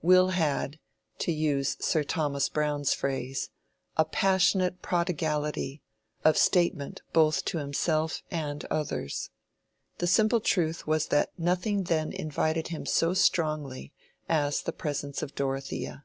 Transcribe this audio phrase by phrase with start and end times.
[0.00, 5.82] Will had—to use Sir Thomas Browne's phrase—a "passionate prodigality"
[6.24, 9.30] of statement both to himself and others.
[9.98, 13.92] The simple truth was that nothing then invited him so strongly
[14.28, 16.04] as the presence of Dorothea.